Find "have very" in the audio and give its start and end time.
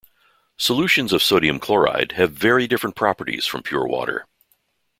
2.13-2.65